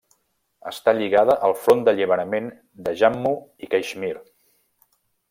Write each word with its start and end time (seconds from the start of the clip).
Està 0.69 0.93
lligada 0.99 1.35
al 1.49 1.53
Front 1.65 1.83
d'Alliberament 1.87 2.47
de 2.87 2.97
Jammu 3.03 3.35
i 3.67 3.71
Caixmir. 3.75 4.15